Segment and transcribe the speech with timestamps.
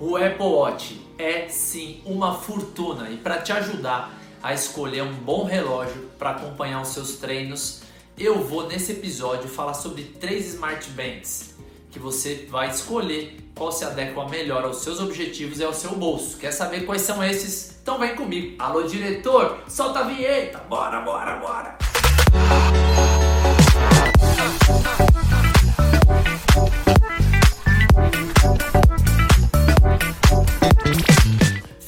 [0.00, 5.44] O Apple Watch é sim uma fortuna e para te ajudar a escolher um bom
[5.44, 7.82] relógio para acompanhar os seus treinos,
[8.16, 11.56] eu vou nesse episódio falar sobre três smart bands
[11.90, 16.38] que você vai escolher qual se adequa melhor aos seus objetivos e ao seu bolso.
[16.38, 17.76] Quer saber quais são esses?
[17.82, 18.54] Então vem comigo.
[18.56, 20.58] Alô diretor, solta a vinheta.
[20.68, 21.76] Bora, bora, bora.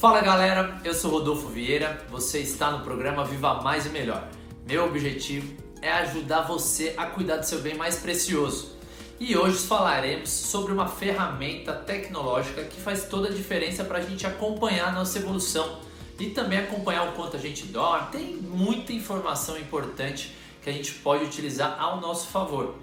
[0.01, 4.27] Fala galera, eu sou Rodolfo Vieira, você está no programa Viva Mais e Melhor.
[4.67, 8.75] Meu objetivo é ajudar você a cuidar do seu bem mais precioso.
[9.19, 14.25] E hoje falaremos sobre uma ferramenta tecnológica que faz toda a diferença para a gente
[14.25, 15.81] acompanhar a nossa evolução
[16.19, 18.09] e também acompanhar o quanto a gente dorme.
[18.11, 22.73] Tem muita informação importante que a gente pode utilizar ao nosso favor.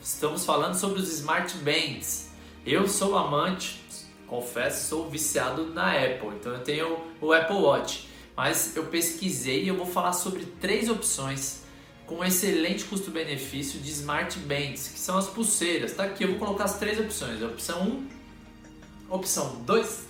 [0.00, 2.30] Estamos falando sobre os Smart Bands.
[2.64, 3.80] Eu sou amante
[4.28, 8.08] confesso, sou viciado na Apple, então eu tenho o Apple Watch.
[8.36, 11.62] Mas eu pesquisei e eu vou falar sobre três opções
[12.06, 15.92] com excelente custo-benefício de Smart Bands, que são as pulseiras.
[15.92, 18.08] Tá aqui, eu vou colocar as três opções: a opção 1,
[19.10, 20.06] a opção 2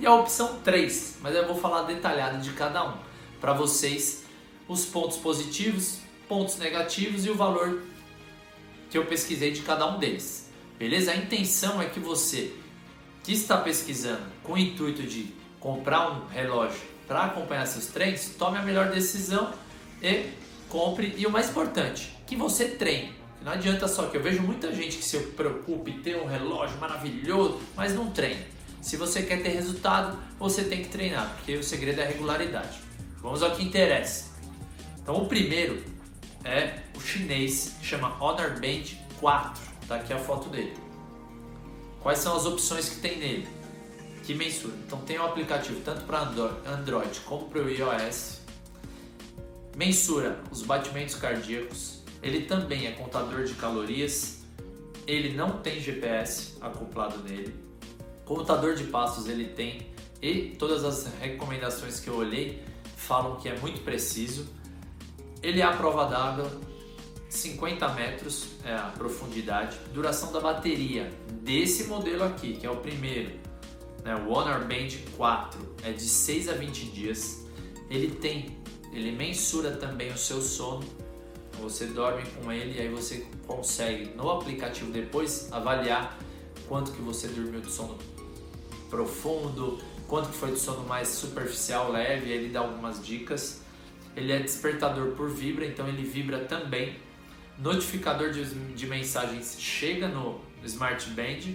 [0.00, 1.18] e a opção 3.
[1.20, 2.98] Mas eu vou falar detalhado de cada um
[3.40, 4.24] para vocês
[4.66, 7.82] os pontos positivos, pontos negativos e o valor
[8.90, 10.50] que eu pesquisei de cada um deles.
[10.78, 11.12] Beleza?
[11.12, 12.52] A intenção é que você
[13.22, 18.56] que está pesquisando com o intuito de comprar um relógio para acompanhar seus treinos, tome
[18.56, 19.52] a melhor decisão
[20.02, 20.30] e
[20.68, 21.14] compre.
[21.16, 23.12] E o mais importante, que você treine.
[23.42, 26.78] Não adianta só que eu vejo muita gente que se preocupe em ter um relógio
[26.78, 28.44] maravilhoso, mas não treina.
[28.80, 32.78] Se você quer ter resultado, você tem que treinar, porque o segredo é a regularidade.
[33.20, 34.30] Vamos ao que interessa.
[35.02, 35.82] Então, o primeiro
[36.44, 38.84] é o chinês, chama Honor Band
[39.18, 39.62] 4.
[39.88, 40.89] Tá aqui a foto dele.
[42.02, 43.48] Quais são as opções que tem nele?
[44.24, 44.74] Que mensura.
[44.86, 48.40] Então tem o um aplicativo tanto para Android como para o iOS.
[49.76, 52.02] Mensura os batimentos cardíacos.
[52.22, 54.40] Ele também é contador de calorias.
[55.06, 57.54] Ele não tem GPS acoplado nele.
[58.24, 59.88] Contador de passos ele tem.
[60.22, 62.62] E todas as recomendações que eu olhei
[62.96, 64.46] falam que é muito preciso.
[65.42, 66.50] Ele é a prova d'água,
[67.30, 69.78] 50 metros é a profundidade.
[69.94, 73.30] Duração da bateria desse modelo aqui, que é o primeiro,
[74.04, 77.46] né, o Honor Band 4, é de 6 a 20 dias.
[77.88, 78.58] Ele tem,
[78.92, 80.84] ele mensura também o seu sono.
[81.60, 86.18] Você dorme com ele e aí você consegue no aplicativo depois avaliar
[86.66, 87.96] quanto que você dormiu de sono
[88.88, 93.62] profundo, quanto que foi de sono mais superficial, leve, ele dá algumas dicas.
[94.16, 96.96] Ele é despertador por vibra, então ele vibra também
[97.60, 101.54] notificador de, de mensagens chega no Smart Band,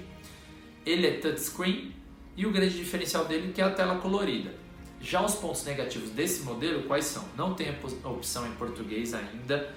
[0.86, 1.94] ele é touchscreen
[2.38, 4.54] e o grande diferencial dele é que é a tela colorida.
[5.02, 7.24] Já os pontos negativos desse modelo quais são?
[7.38, 9.74] Não tem a opção em português ainda.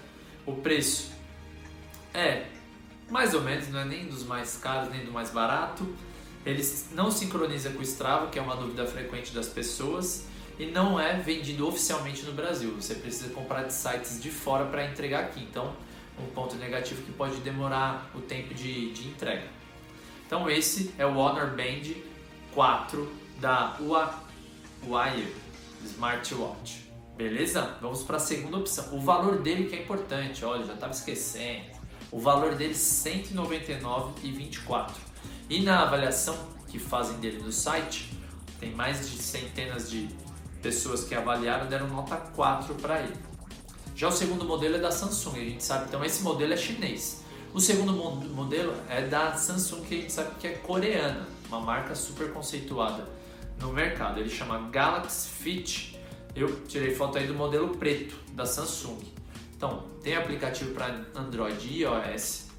[0.47, 1.13] O preço
[2.15, 2.47] é
[3.11, 5.87] mais ou menos, não é nem dos mais caros nem do mais barato.
[6.45, 6.63] Ele
[6.93, 10.27] não sincroniza com o Strava, que é uma dúvida frequente das pessoas,
[10.59, 12.75] e não é vendido oficialmente no Brasil.
[12.75, 15.43] Você precisa comprar de sites de fora para entregar aqui.
[15.43, 15.75] Então,
[16.21, 19.49] um ponto negativo que pode demorar o tempo de, de entrega.
[20.27, 21.95] Então esse é o Honor Band
[22.55, 25.35] 4 da Wire
[25.85, 26.87] Smartwatch.
[27.17, 27.77] Beleza?
[27.81, 28.93] Vamos para a segunda opção.
[28.93, 31.79] O valor dele que é importante, olha, já estava esquecendo.
[32.13, 34.93] O valor dele é 199,24.
[35.51, 38.13] E na avaliação que fazem dele no site,
[38.61, 40.09] tem mais de centenas de
[40.63, 43.17] pessoas que avaliaram deram nota 4 para ele.
[43.99, 47.25] Já o segundo modelo é da Samsung, a gente sabe, então esse modelo é chinês.
[47.53, 51.97] O segundo modelo é da Samsung, que a gente sabe que é coreana, uma marca
[51.97, 53.09] super conceituada
[53.59, 54.21] no mercado.
[54.21, 56.01] Ele chama Galaxy Fit.
[56.33, 59.01] Eu tirei foto aí do modelo preto da Samsung.
[59.57, 62.51] Então, tem aplicativo para Android e iOS,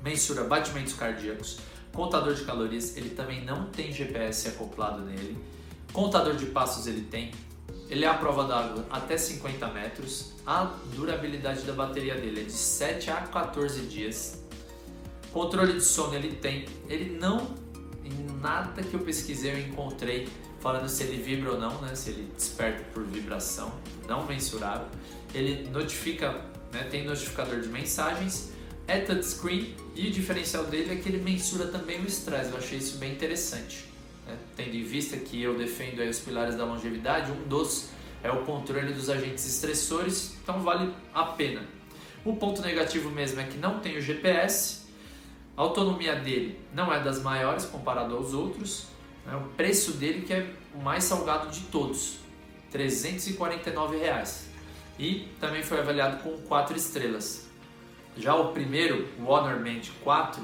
[0.00, 1.58] mensura batimentos cardíacos,
[1.92, 5.36] contador de calorias, ele também não tem GPS acoplado nele,
[5.92, 7.32] contador de passos ele tem,
[7.88, 10.32] ele é a prova d'água até 50 metros.
[10.46, 14.42] A durabilidade da bateria dele é de 7 a 14 dias.
[15.32, 16.66] Controle de sono ele tem.
[16.88, 17.54] Ele não,
[18.04, 20.28] em nada que eu pesquisei eu encontrei
[20.60, 21.94] falando se ele vibra ou não, né?
[21.94, 23.72] Se ele desperta por vibração,
[24.08, 24.88] não mensurável.
[25.32, 26.32] Ele notifica,
[26.72, 26.84] né?
[26.90, 28.50] tem notificador de mensagens,
[28.88, 32.50] é touchscreen e o diferencial dele é que ele mensura também o estresse.
[32.50, 33.95] Eu achei isso bem interessante
[34.26, 34.36] né?
[34.56, 37.90] tendo em vista que eu defendo os pilares da longevidade, um dos
[38.22, 41.62] é o controle dos agentes estressores, então vale a pena.
[42.24, 44.86] O ponto negativo mesmo é que não tem o GPS,
[45.56, 48.86] a autonomia dele não é das maiores comparado aos outros,
[49.28, 52.18] É o preço dele que é o mais salgado de todos,
[52.70, 54.48] 349 reais.
[55.00, 57.48] E também foi avaliado com 4 estrelas.
[58.16, 60.40] Já o primeiro, o Honor Band 4,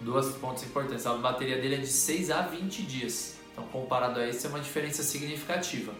[0.00, 3.36] duas pontos importantes, a bateria dele é de 6 a 20 dias.
[3.52, 5.92] Então, comparado a esse, é uma diferença significativa.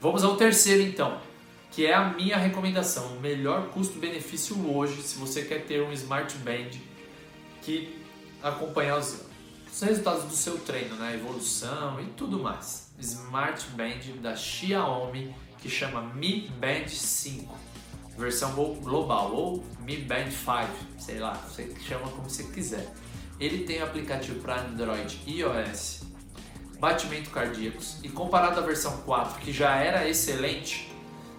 [0.00, 1.18] Vamos ao terceiro, então,
[1.70, 3.16] que é a minha recomendação.
[3.16, 6.70] O melhor custo-benefício hoje, se você quer ter um Smart Band
[7.62, 8.02] que
[8.42, 9.24] acompanhar os,
[9.72, 11.14] os resultados do seu treino, né?
[11.14, 12.90] evolução e tudo mais.
[12.98, 17.76] Smart Band da Xiaomi, que chama Mi Band 5
[18.16, 22.92] versão global ou Mi Band 5, sei lá, você chama como você quiser.
[23.38, 26.02] Ele tem aplicativo para Android e iOS,
[26.78, 30.90] batimento cardíacos e comparado à versão 4, que já era excelente,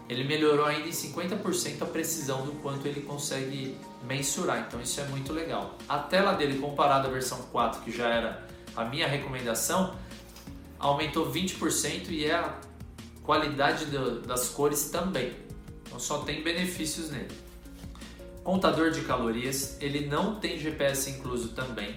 [0.09, 3.77] ele melhorou ainda em 50% a precisão do quanto ele consegue
[4.07, 4.65] mensurar.
[4.67, 5.77] Então isso é muito legal.
[5.87, 9.95] A tela dele comparada à versão 4, que já era a minha recomendação,
[10.79, 12.57] aumentou 20% e é a
[13.23, 13.85] qualidade
[14.25, 15.35] das cores também.
[15.85, 17.46] Então só tem benefícios nele.
[18.47, 21.93] Contador de calorias, ele não tem GPS incluso também.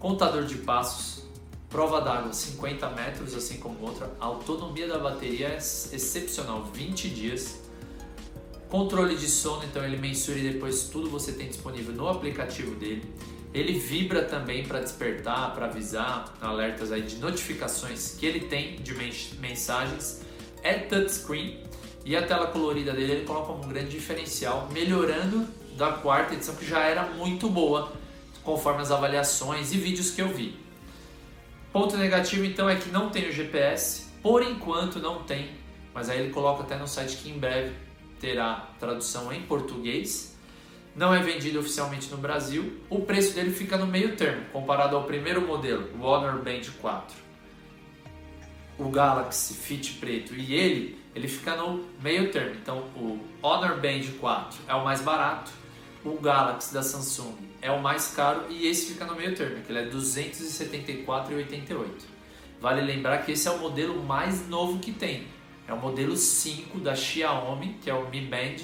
[0.00, 1.22] Contador de passos,
[1.68, 4.10] prova d'água 50 metros, assim como outra.
[4.18, 7.60] A autonomia da bateria é excepcional, 20 dias.
[8.68, 13.04] Controle de sono, então ele mensura e depois tudo você tem disponível no aplicativo dele.
[13.54, 18.92] Ele vibra também para despertar, para avisar, alertas aí de notificações que ele tem de
[19.38, 20.22] mensagens.
[20.64, 21.62] É touchscreen,
[22.04, 26.66] e a tela colorida dele ele coloca um grande diferencial, melhorando da quarta edição que
[26.66, 27.92] já era muito boa,
[28.42, 30.58] conforme as avaliações e vídeos que eu vi.
[31.72, 35.50] Ponto negativo então é que não tem o GPS, por enquanto não tem,
[35.94, 37.72] mas aí ele coloca até no site que em breve
[38.18, 40.36] terá tradução em português.
[40.94, 42.80] Não é vendido oficialmente no Brasil.
[42.90, 47.16] O preço dele fica no meio termo, comparado ao primeiro modelo, o Honor Band 4.
[48.78, 52.56] O Galaxy Fit preto e ele ele fica no meio termo.
[52.60, 55.50] Então o Honor Band 4 é o mais barato,
[56.04, 59.70] o Galaxy da Samsung é o mais caro e esse fica no meio termo, que
[59.70, 61.86] ele é 274,88.
[62.60, 65.26] Vale lembrar que esse é o modelo mais novo que tem.
[65.66, 68.56] É o modelo 5 da Xiaomi, que é o Mi Band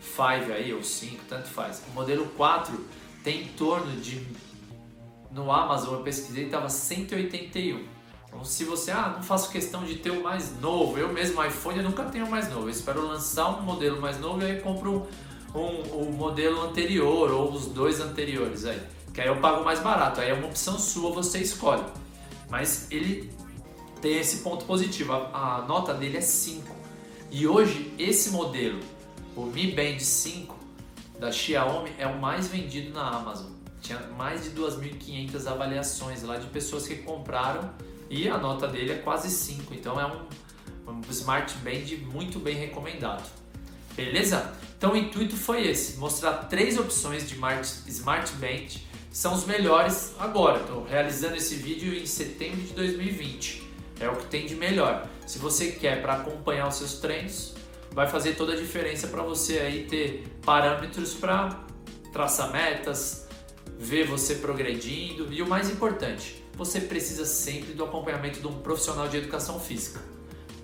[0.00, 1.84] 5 aí, ou 5, tanto faz.
[1.88, 2.84] O modelo 4
[3.22, 4.26] tem em torno de
[5.30, 7.97] no Amazon eu pesquisei estava 181.
[8.28, 11.78] Então, se você, ah, não faço questão de ter o mais novo, eu mesmo iPhone
[11.78, 14.60] eu nunca tenho o mais novo, eu espero lançar um modelo mais novo e aí
[14.60, 15.08] compro
[15.54, 18.80] um, um, um modelo anterior ou os dois anteriores aí,
[19.14, 21.84] que aí eu pago mais barato, aí é uma opção sua, você escolhe.
[22.50, 23.32] Mas ele
[24.00, 26.76] tem esse ponto positivo, a, a nota dele é 5.
[27.30, 28.80] E hoje esse modelo,
[29.34, 30.56] o Mi Band 5
[31.18, 33.52] da Xiaomi, é o mais vendido na Amazon.
[33.80, 37.70] Tinha mais de 2.500 avaliações lá de pessoas que compraram
[38.10, 42.56] e a nota dele é quase 5, então é um, um Smart Band muito bem
[42.56, 43.28] recomendado.
[43.94, 44.54] Beleza?
[44.76, 47.34] Então o intuito foi esse, mostrar três opções de
[47.88, 50.60] Smart Band são os melhores agora.
[50.60, 53.66] Estou realizando esse vídeo em setembro de 2020.
[53.98, 55.08] É o que tem de melhor.
[55.26, 57.54] Se você quer para acompanhar os seus treinos,
[57.90, 61.64] vai fazer toda a diferença para você aí ter parâmetros para
[62.12, 63.26] traçar metas,
[63.78, 69.06] ver você progredindo e o mais importante, você precisa sempre do acompanhamento de um profissional
[69.06, 70.00] de educação física.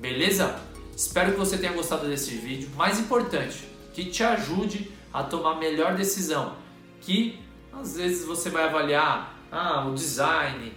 [0.01, 0.61] Beleza?
[0.95, 2.69] Espero que você tenha gostado desse vídeo.
[2.77, 3.65] Mais importante,
[3.95, 6.57] que te ajude a tomar a melhor decisão.
[7.01, 7.41] Que
[7.73, 10.73] às vezes você vai avaliar ah, o design,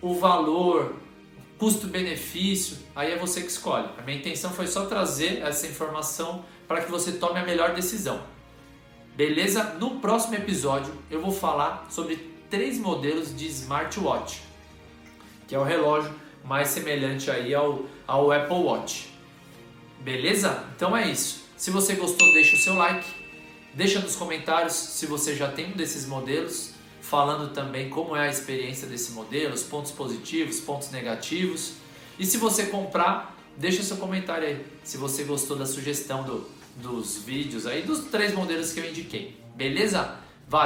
[0.00, 0.96] o valor,
[1.58, 3.88] custo-benefício, aí é você que escolhe.
[3.98, 8.22] A minha intenção foi só trazer essa informação para que você tome a melhor decisão.
[9.14, 9.64] Beleza?
[9.78, 14.42] No próximo episódio eu vou falar sobre três modelos de smartwatch,
[15.46, 16.12] que é o relógio
[16.44, 19.12] mais semelhante aí ao, ao Apple Watch.
[20.00, 20.64] Beleza?
[20.76, 21.44] Então é isso.
[21.56, 23.08] Se você gostou, deixa o seu like,
[23.74, 28.30] deixa nos comentários se você já tem um desses modelos, falando também como é a
[28.30, 31.74] experiência desse modelo, os pontos positivos, pontos negativos.
[32.18, 37.18] E se você comprar, deixa seu comentário aí se você gostou da sugestão do, dos
[37.18, 39.36] vídeos aí, dos três modelos que eu indiquei.
[39.54, 40.25] Beleza?